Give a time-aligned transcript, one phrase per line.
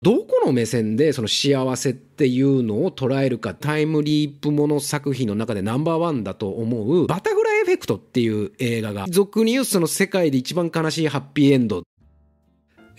[0.00, 11.82] どこの目線でその幸せっていうのを捉えるかタイムリープもの作品の中でナンバーワンだと思うバタフライエフェクトっていう映画が俗に言うその世界で一番悲しいハッピーエンド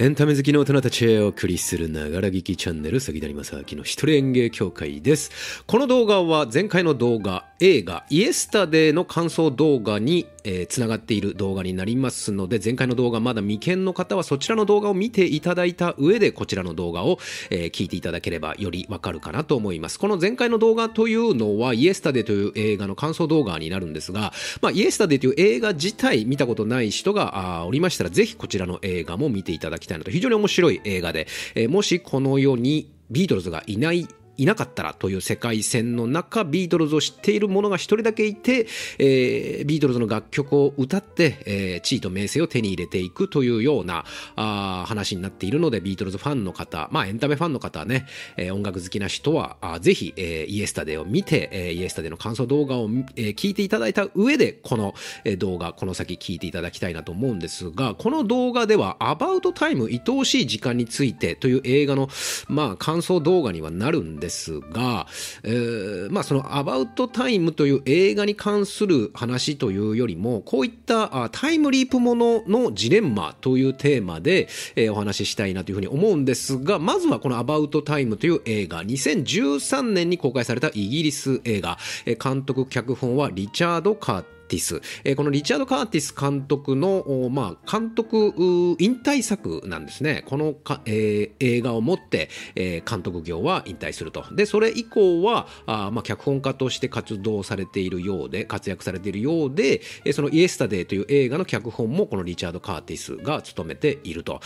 [0.02, 5.62] エンタメ好きの大人たちへお送りするながら聞きチャンネル、杉谷正明の一人演芸協会です。
[5.68, 20.00] この動画は前回の動画、映画、イエスタデーの感想動画に、えー、つながっている動画になりますので、前回の動画まだ未見の方はそちらの動画を見ていただいた上で、こちらの動画を、えー、聞いていただければよりわかるかなと思います。
[20.00, 34.08] この前回の動画というのは、イエスタデーという映画の感想動画になるんですが、まあ、イエスタデーという映画自体見たことない人がおりましたら、ぜひこちらの映画も見ていただきたいなと、非常に面白い映画で、え、もしこの世にビートルズがいない
[34.40, 48.06] いなかったらという世界線の中、ビートルズを知っている者が一人だけいて、えー、ビートルズの楽曲を歌って、えー、地位と名声を手に入れていくというようなあ話になっているので、ビートルズファンの方、まあエンタメファンの方はね、
[48.38, 54.94] えー、音楽好きな人は、あぜひ、えー、イエスタデーを見て、えー、イエスタデーの感想動画を、えー、聞いていただいた上で、この、
[55.26, 62.10] えー、動画、この先聞いていただきたいなと思うんですが、この動画では、アバウトタイム、愛おしい時間についてという映画の、
[62.48, 65.08] まあ感想動画にはなるんですですが、
[65.44, 81.78] えー、まあそのアバウトタイムという映画に関する話というよりも、こういったタイムリープもののジレンマというテーマで、えー、お話ししたいなというふうに思うんですが、まずはこのアバウトタイムという映画、2013年に公開されたイギリス映画。
[82.06, 88.34] え、監督脚本はリチャード・カーテティス、えー、このリチャード・カーティス監督の、まあ、監督
[88.80, 90.24] 引退作なんですね。
[90.28, 94.26] このか、えー、映画をもって、えー、監督業は引退すると。
[94.34, 104.42] で、それ以降は、あまあ、脚本家として活動されているようで、活躍されているようで、えー、そのイエスタデーという映画の脚本もこのリチャード・カーティスが務めていると。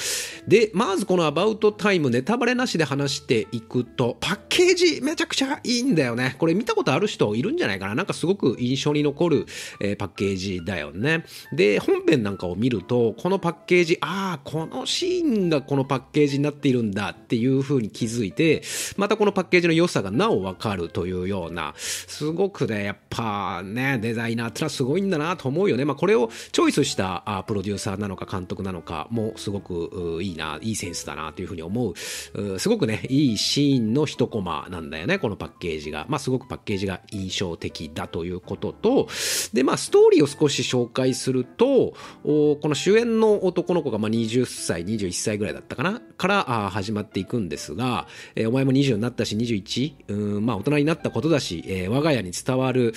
[0.48, 6.36] で、まずこのアバウトタイム、ネタバレなしで話していくと、パッケージめちゃくちゃいいんだよね。
[6.38, 7.96] これ見たことある人いるんじゃないかな。
[7.96, 9.46] なんかすごく印象に残る、
[9.80, 11.26] えーパッケージだよね。
[11.54, 18.64] で、本編なんかを見ると、このパッケージ、ああ、このシーンがこのパッケージになっているんだっていう風に気づいて、
[18.98, 25.86] またこのパッケージの良さがなおわかるというような、すごくね、やっぱね、デザイナーってのはすごいんだなと思うよね。
[25.86, 31.94] まあ、これをチョイスしたあプロデューサーなのか監督なのかもすごくいいな、いいセンスだなという風に思う。
[32.34, 36.06] うすごくね、いいシーンの一コマなんだよね、このパッケージが。
[36.10, 39.08] まあ、すごくパッケージが印象的だということと、
[39.54, 46.02] で、まあ、ストーリーを少し紹介すると、この主演の男の子がま20歳、21歳ぐらいだったかな？
[46.18, 48.08] から始まっていくんですが、
[48.48, 50.40] お前も20になったし 21?
[50.40, 52.94] まあ大人になったことだし、我が家に伝わる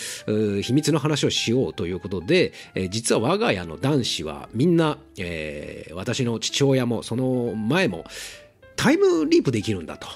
[0.63, 2.53] 秘密の話をしようということで、
[2.91, 4.99] 実は我が家の男子はみんな、
[5.93, 8.05] 私の父親もその前も、
[8.76, 10.06] タイムリープできるんだと。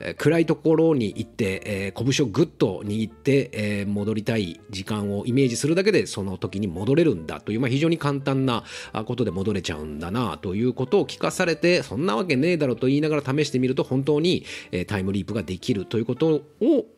[0.00, 8.64] えー、暗いところに行って、えー、拳をぐっと握って、えー、戻りたい時間をイメージするだけでその時に戻れるんだという、まあ、非常に簡単な
[9.04, 16.42] ことで戻れちゃうんだなということを聞かされて、そんなわけねえだろと言いながら試してみると本当に、えー、タイムリープができるということを、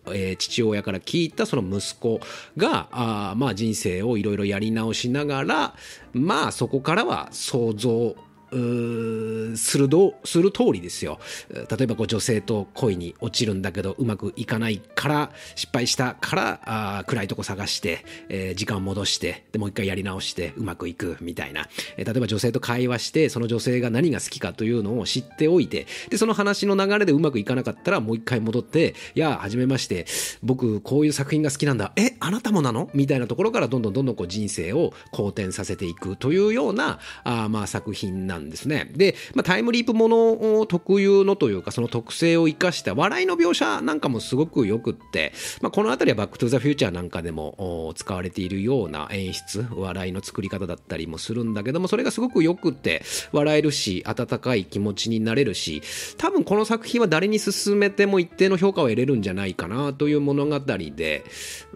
[0.07, 2.21] えー、父親から聞いたその息子
[2.57, 5.75] が、あまあ人生をいろいろやり直しながら、
[6.13, 8.17] まあそこからは想像
[8.51, 11.19] するどする通りですよ。
[11.51, 30.07] 例えばこう女性と恋に落ちるんだけどうまくいかないから失敗したからあ暗いとこ探して、えー、時間を戻してでもう一回やり直してうまくいくみたいな、えー、例えば女性と会話してその女性が何が好きかというのを知っておいてでその話の流れでうまくいかなかったらもう一回戻っていや初めまして
[30.43, 31.93] 僕こういう作品が好きなんだ。
[31.97, 32.91] えあなたもなの？
[32.95, 38.91] みたいなところからどんどんどんどんこう人生を好転させていくというようなあまあ作品なんんですね。
[38.95, 55.83] で、まあ、タイムリープものを特有のというか、その特性を生かした笑いの描写なんかもすごくよくって、まあ、この辺りはバックトゥザフューチャーなんかでも使われているような演出、笑いの作り方だったりもするんだけども、それがすごくよくって、笑えるし、温かい気持ちになれるし、
[56.17, 61.25] 多分この作品は誰に勧めても一定の評価を得れるんじゃないかなという物語で、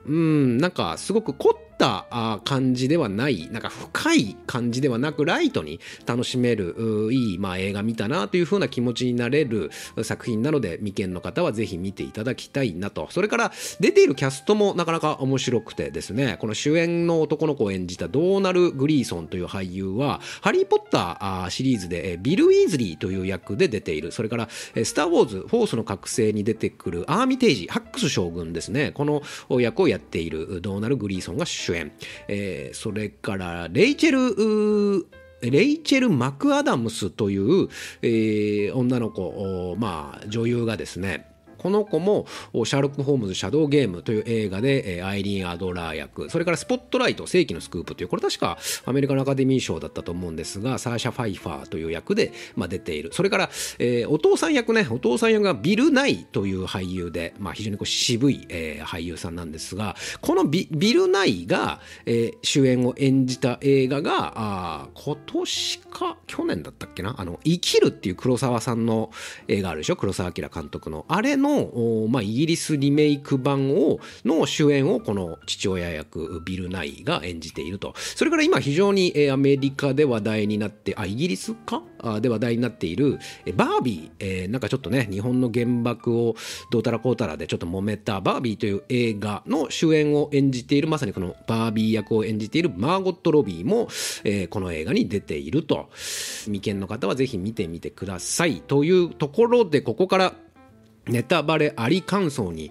[0.07, 6.77] うん、なんかすごく凝った感じではない、なんか深い感じではなく、ライトに楽しめる、
[7.11, 9.71] いい、まあ、映画見たなという風な気持ちになれる
[10.05, 13.09] 作品なので、未見の方はぜひ見ていただきたいなと。
[13.11, 24.13] それから、出ているキャストもなかなか面白くてですね、この主演の男の子を演じたドーナル・グリーソンという俳優は、ハリー・ポッターシリーズでビル・ウィーズリーという役で出ている。
[24.13, 28.93] それから、スター・ウォーズ、フォースの覚醒に出てくるアーミテージ、ハックス将軍ですね。
[28.93, 29.23] この
[29.61, 31.93] 役をやっているドーナル・グリーソンが主演。
[32.29, 35.07] えー、それから、レイチェル・
[35.43, 37.69] レイチェル・マクアダムスという、
[38.03, 46.31] えー、女の子、まあ、女優がですねこの子もシャーロック・ホームズ・シャドウ・ゲームという映画でアイリーン・アドラー役。
[46.31, 53.11] それからスポットライト世紀のスクープというこれ確かアメリカのアカデミー賞だったと思うんですがサーシャ・ファイファーという役で、まあ、出ている。
[53.13, 67.15] それから、えー、お父さん役ねお父さん役がビル・ナイという俳優で、まあ、非常にこう渋い、えー、俳優さんなんですがこのビビル・ナイが、えー、主演を演じた映画があ今年か去年だったっけな？
[67.19, 69.11] あの生きるっていう黒沢さんの
[69.49, 69.97] 映画あるでしょ？
[69.97, 71.05] 黒沢明監督の。
[71.09, 77.93] あれのの、まあ、イギリスリメイク版をの主演をこの父親役ビル・ナイが演じていると。
[77.97, 81.83] それから今非常に、アメリカで話題になってあイギリスか？
[82.21, 83.19] で話題になっている
[83.55, 86.35] バービー、えー、なんかちょっとね日本の原爆を
[86.73, 93.89] どうたらこうたらでちょっと揉めたバービーという映画の主演を演じているまさにこのバービー役を演じているマーゴット・ロビーも、
[94.25, 95.91] えー、この映画に出ていると。
[96.47, 98.63] 未見の方はぜひ見てみてください。
[98.63, 100.35] というところでここから
[101.07, 102.71] ネタバレあり感想に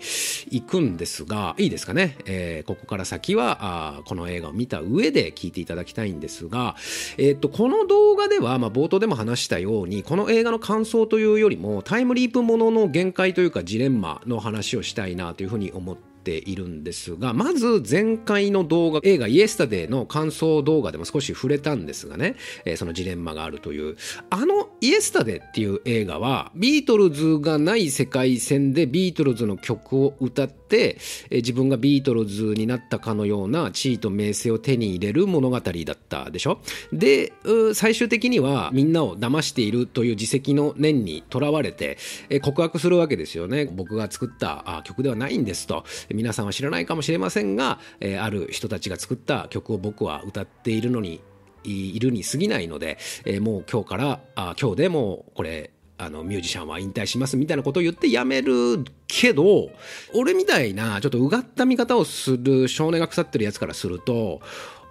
[0.50, 2.18] 行くんですが、いいですかね？
[2.26, 6.76] えー、ここから先はあ、この映画を見た上で聞いていただきたいんですが、
[7.18, 22.36] えっ、と、この動画では、まあ、冒頭でも話したように、この映画の感想というよりも、タイムリープものの限界というか、ジレンマの話をしたいなというふうに思ってているんですがまず前回の動画映画「イエスタデー」の感想動画でも少し触れたんですがね、
[22.66, 23.96] えー、そのジレンマがあるという。
[24.30, 30.98] あの「イエスタデー」っていう映画はビートルズがない世界線でビートルズの曲を歌って、え
[31.38, 36.60] 自分がビートルズになったかのような地位と名声を手に入れる物語だったでしょ？
[36.92, 37.34] で
[37.74, 41.98] 最終的にはみんなを騙しているという自責の念にとらわれて、
[42.30, 43.66] え告白するわけですよね。
[43.66, 45.84] 僕が作った曲ではないんですと。
[46.10, 51.22] 皆さんは知らないかもしれませんが、えある人たちが作った曲を僕は歌っているのに
[51.64, 55.72] いるに過ぎないので、え、もう今日からあ今日でもこれ
[56.04, 59.70] あのミュージシャンは引退しますみたいなことを言って辞めるけど
[60.16, 64.42] 俺みたいなちょっとうがった見方をする少年が腐ってるやつからすると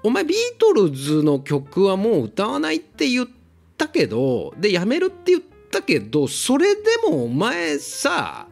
[0.05, 3.29] お前ビートルズの曲はもう歌わないって言っ
[3.77, 5.43] たけどで辞めるって言っ
[5.73, 8.47] たけどそれでもお前さ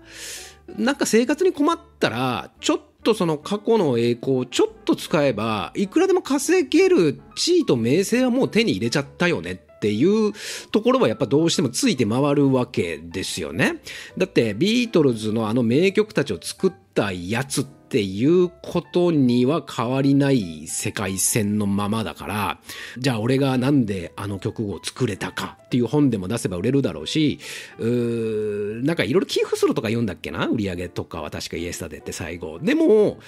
[0.77, 10.33] なんか生活に困ったらちょっとその過去の栄光をちょっと使えばいくらでも稼げる地位と名声はもう手に入れちゃったよねっていう
[10.73, 13.81] ところはやっぱどうしてもついて回るわけですよね。
[14.19, 22.59] だってビートルズのあの名曲たちを作ったやつってっていうことには変わりない世界線のままだから、
[22.99, 27.39] じゃあ俺がなんであの曲を作れたかっていう本でも出せば売れるだろうし、
[27.79, 30.49] うーなんかいろいろ寄付するとか言うんだっけな？
[30.49, 32.59] 売り上げとかは確かイエスタでって最後。
[32.59, 33.21] でも、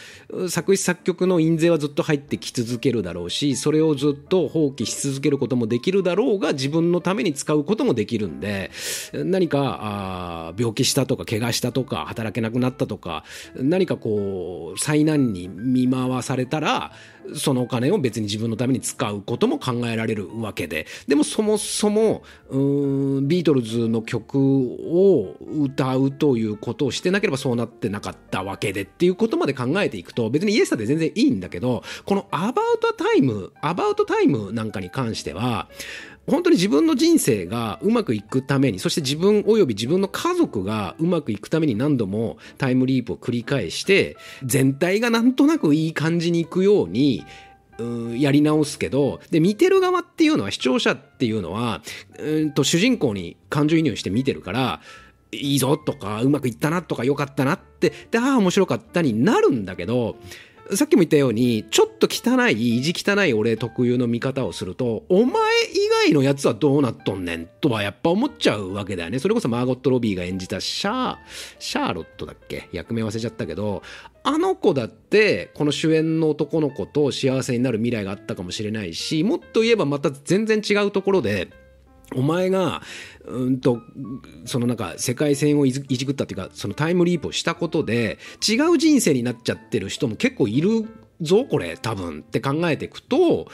[0.51, 8.71] 作詞作曲の印税はずっと入ってき続けるだろうし、それをずっと放棄し続けることもできるだろうが、自分のために使うこともできるんで、
[9.15, 9.79] 何か、
[10.51, 13.25] あ病気したとか、怪我したとか、働けなくなったとか、
[13.57, 16.93] 何かこう、災難に見舞わされたら
[17.35, 20.87] そのお金を別に自分のために使うことも考えられるわけで。
[21.07, 22.59] でもそもそもう
[23.21, 35.69] んビートルズの曲を歌うということをしてなければそうなってなかったわけでっていうことまで考えていくと別にイエスタで全然いいんだけどこの「アバウトタイム」「アバウトタイム」なんかに関しては
[36.27, 47.25] 本当に自分の人生がうまくいくためにそして自分および自分の家族がうまくいくために何度もタイムリープを繰り返して全体がなんとなくいい感じにいくように
[48.19, 51.83] やり直すけどで見てる側っていうのは視聴者っていうのは
[52.19, 54.81] うんと主人公に感情移入して見てるから
[55.33, 60.17] いいぞとかうまくいったなとかよかったなってでああ面白かったになるんだけど
[60.75, 69.19] さっきも言ったように、ちょっと汚い、意地汚い俺特有の見方をすると、お前以外のやつはどうなっとんねんとはやっぱ思っちゃうわけだよね。
[69.19, 71.17] それこそマーゴット・ロビーが演じたシャー、
[71.59, 72.69] シャーロットだっけ？
[72.73, 73.83] 役名忘れちゃったけど、
[74.23, 81.51] あの子だって、この主演の男の子と幸せになる未来があったかもしれないし、もっと言えばまた全然違うところで、
[82.15, 82.83] お前が、
[83.25, 83.81] うんと、
[84.45, 90.89] そのなんか世界線をいじくったっていうか、そのタイムリープをしたことで、違う人生になっちゃってる人も結構いる
[91.21, 93.49] ぞ、これ、多分って考えていくと、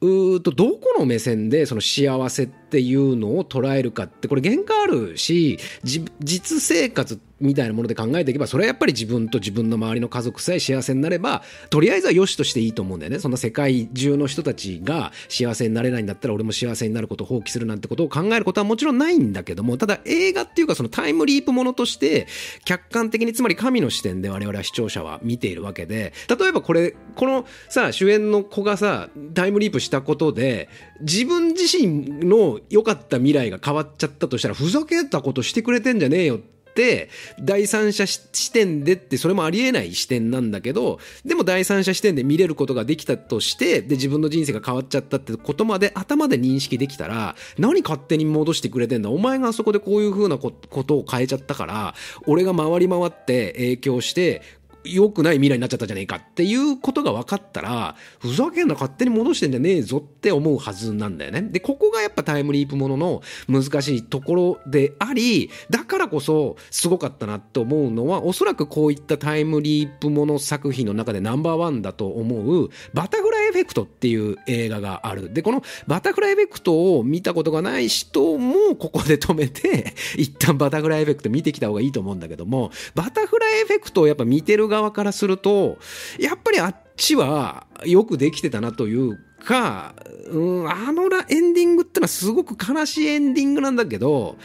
[0.00, 13.18] うーとどこの目線でその幸せってっていうのを捉えるかってこれ限界あるし実生活みたいなもので考えていけばそれはやっぱり自分と自分の周りの家族さえ幸せになればとりあえずは良しとしていいと思うんだよね。
[13.18, 22.26] そんな世界中の人たちが幸せになれないんだったら俺も幸せになることを放棄するなんてことを考えることはもちろんないんだけどもただ映画っていうかそのタイムリープものとして
[22.64, 30.68] 客観的につまり神の視点で我々は視聴者は見ているわけで例えばこれこのさ主演の子がさタイムリープしたことで
[31.00, 36.38] 自分自身の良かった未来が変わっちゃったとしたらふざけたことしてくれてんじゃねえよっ
[36.74, 49.10] て第三者視点でってそれもありえない視点なんだけどでも第三者視点で見れることができたとしてで自分の人生が変わっちゃったってことまで頭で認識できたら何勝手に戻してくれてんだ？
[49.10, 51.94] お前があそこでこういう風なことを変えちゃったから
[52.26, 54.40] 俺が回り回って影響して
[54.84, 61.42] 良くない未来になっちゃったじゃねえかっていうことが分かったら、ふざけんな勝手に戻してんじゃねえぞって思うはずなんだよね。
[61.42, 75.32] で、ここがやっぱタイムリープものの難しいところであり、だからこそすごかったなって思うのは、おそらくこういったタイムリープもの作品の中でナンバーワンだと思う、バタフライエフェクトっていう映画がある。
[75.32, 85.78] で、このバタフライエフェクトを見たことがない人もここで止めて、 一旦バタフライエフェクト見てきた方がいいと思うんだけども、バタフライエフェクトをやっぱ見てる側からすると、
[86.18, 89.94] やっぱりあっちはよくできてたなというか、
[90.26, 94.36] うん、あのエンディングってのはすごく悲しいエンディングなんだけど、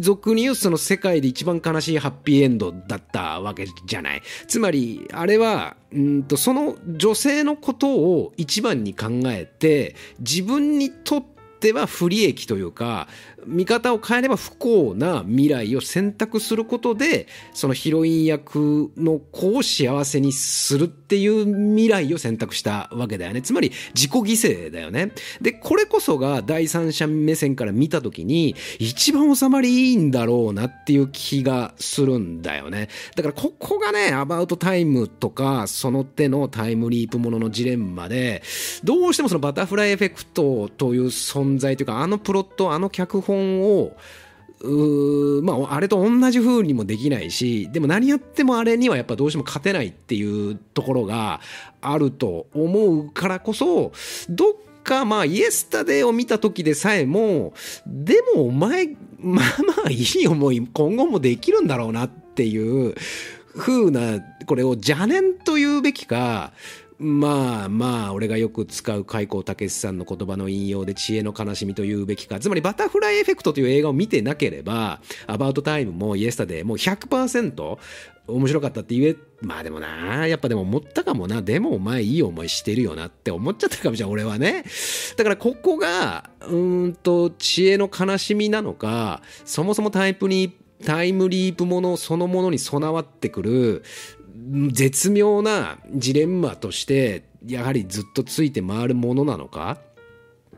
[0.00, 4.22] 俗に言うその世界で一番悲しいハッピーエンドだったわけじゃない。
[4.46, 11.33] つまり、あれは、うんと、その女性のことを一番に考えて、自分にとって
[11.72, 13.08] は不利益というか、
[13.46, 23.42] 見方を変えれば不幸な未来を選択することで、そのヒロイン役の子を幸せにするっていう未来を選択したわけだよね。
[23.42, 24.22] つまり自己犠
[24.68, 25.12] 牲だよね。
[25.40, 32.88] で、これこそが第三者目線から見たときに、一番収まりいいんだろうなっていう気がするんだよね。
[33.16, 38.42] だからここがね、アバウトタイムとか、その手のタイムリープもののジレンマで、
[38.82, 43.96] どうしてもそのバタフライエフェクトという存在というか、あのプロット、あの脚本を
[44.64, 51.40] うまあ、あれと同じ風にもできないしでも何やってもあれにはやっぱどうしても勝てないっていうところが
[51.82, 53.92] あると思うからこそ
[54.30, 57.52] どっかまあイエスタデーを見た時でさえも
[57.86, 62.94] でもお前まあまあいい思い今後もできるんだろうなっていう
[63.56, 66.52] 風なこれを邪念と言うべきか
[66.98, 72.38] まあまあ、俺がよく使う開口武さんの言葉の引用で知恵の悲しみと言うべきか。
[72.38, 77.78] つまり、バタフライエフェクトという映画を見てなければ、アバウトタイムもイエスタでも100%
[78.26, 81.42] 面白かったって言え、まあでもな、やっぱでも思ったかもな。
[81.42, 84.64] でもお前いい思いしてるよなって思っちゃったかもしれない、俺はね。
[85.16, 93.82] だからここが、うんと、知恵の悲しみなのか、そもそもタイプにタイムリープものそのものに備わってくる
[94.72, 99.78] 絶妙なジレンマとしてやはりずっとついて回るものなのか？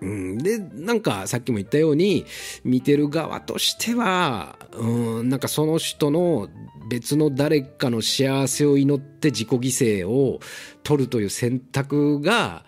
[0.00, 2.26] うん、でなんかさっきも言ったように
[2.64, 6.48] 見てる側としては、うん、なんかその人の
[6.90, 9.58] 別の誰かの幸せを祈って自己犠
[10.02, 10.40] 牲を
[10.82, 12.64] 取るという選択が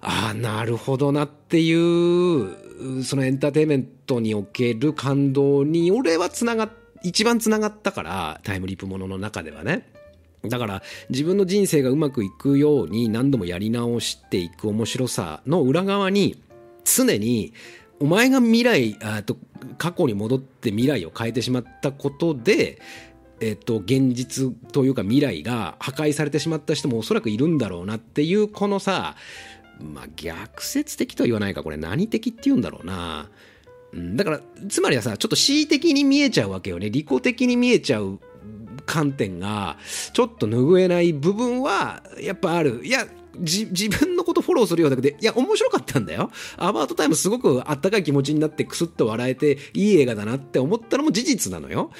[0.00, 6.70] ああなるほどなっていうそのエンターテインメントにおける感動に俺はつなが
[7.02, 9.90] 一番つながったからタイムリープものの中ではね。
[10.48, 16.42] だから自分の人生がうまくいくように何度もやり直していく面白さの裏側に
[16.84, 17.52] 常に
[18.00, 19.36] お前が未来あと
[19.78, 22.80] 過去に戻って未来を変えてしまったことで
[23.40, 29.16] えっと、現実というか未来が破壊されてしまった人もおそらくいるんだろうなっていうこのさ、
[29.80, 33.28] まあ、逆説的とは言わないかこれ何的って言うんだろうな。
[34.16, 36.90] だからつまりはさちょっと恣意的に見えちゃうわけよね。
[36.90, 38.18] 利己的に見えちゃう
[38.86, 39.76] 観点が
[40.12, 42.84] ちょっと拭えない部分はやっぱある。
[42.84, 43.06] いや、
[43.38, 46.30] 自分のことフォローするようだけど、いや、面白かったんだよ。
[46.56, 51.90] アバートタイムすごくあったかい気持ちになってクスッと笑えていい映画だなって思ったのも事実なのよ。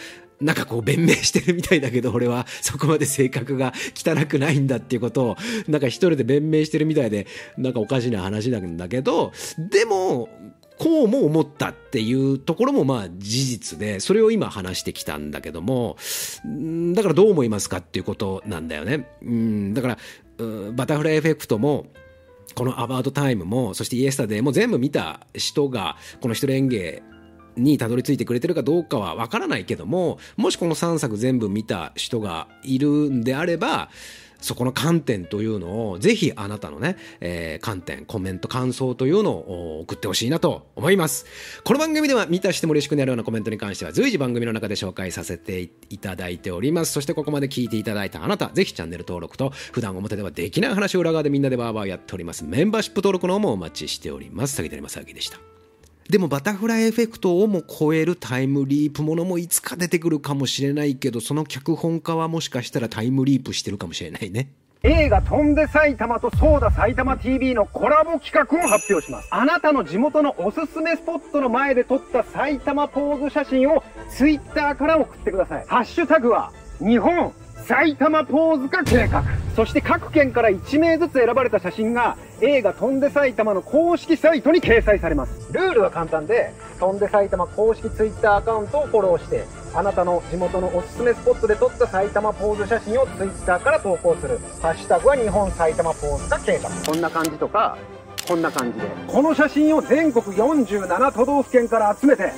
[0.40, 5.36] なんかこう弁明してるみたいだけど俺はそこまで性格が汚くないんだっていうことを
[5.68, 7.26] なんか一人で弁明してるみたいで
[7.56, 10.28] なんかおかしな話なんだけどでも
[10.78, 15.96] こうも思ったっていうところもまあ事実で、それを今話してきたんだけども、
[16.94, 19.08] だからどう思いますかっていうことなんだよね。
[19.22, 19.98] うん、だから、
[20.72, 21.86] バタフライエフェクトも、
[22.54, 27.02] このアバウトタイムも、そしてイエスタデーも全部見た人が、この一人演芸
[27.56, 33.90] にたどり着いてくれてるかどうかはわからないけども、もしこの3作全部見た人がいるんであれば、
[34.40, 41.26] そこの観点というのを、ぜひあなたのね、えー、観点、コメント、感想というのを送ってほしいなと思います。
[41.64, 45.60] この番組では見たしても嬉しくなるようなコメントに関しては随時番組の中で紹介させて
[45.90, 46.92] いただいております。
[46.92, 52.44] そしてここまで聞いていただいたあなた、ぜひチャンネル登録と、普段表ではできない話を裏側でみんなでバーバーやっております。
[52.44, 54.56] メンバーシップ登録の方もお待ちしております。
[54.56, 55.38] 竹谷正明でした。
[56.08, 64.50] でもバタフライエフェクトをも超えるタイムリープものもいつか出てくるかもしれないけど、その脚本家はもしかしたらタイムリープしてるかもしれないね。
[64.82, 69.28] 映画飛んで埼玉とソーダ埼玉 TV のコラボ企画を発表します。
[69.30, 75.64] あなたの地元のおすすめスポットの前で撮った埼玉ポーズ写真をツイッターから送ってください。
[75.66, 77.32] ハッシュタグは日本
[77.66, 79.24] 埼玉ポーズ化計画。
[79.56, 85.52] そして各県から1名ずつ選ばれた写真が映画飛んで埼玉の公式サイトに掲載されます。
[85.52, 94.38] ルールは簡単で、飛んで埼玉公式 Twitter アカウントをフォローして、あなたの地元のおすすめスポットで撮った埼玉ポーズ写真を Twitter から投稿する。
[94.60, 96.70] ハッシュタグは日本埼玉ポーズ化計画。
[96.70, 97.76] こんな感じとか、
[98.26, 98.86] こんな感じで。
[99.06, 102.32] この写真を全国47都道府県から集めて、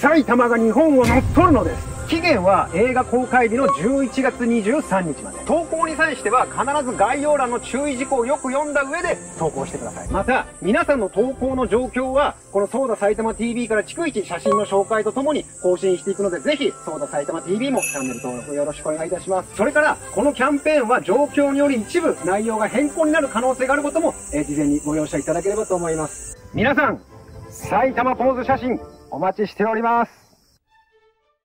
[0.00, 1.91] 埼玉が日本を乗っ取るのです。
[2.12, 5.38] 期限は映画公開日の11月23日まで。
[5.46, 10.10] 投稿に際しては必ず概要欄の注意事項をよく読んだ上で投稿してください。
[10.10, 19.56] また、皆さんの投稿の状況は、このソーダ埼玉 TV から逐一写真の紹介とともに更新していくので、ぜひ、ソーダ埼玉 TV もチャンネル登録よろしくお願いいたします。
[19.56, 26.36] それから、このキャンペーンは状況により一部内容が変更になる可能性があることも、え、事前にご容赦いただければと思います。
[26.52, 27.00] 皆さん、
[27.48, 28.78] 埼玉ポーズ写真
[29.10, 30.21] お待ちしております。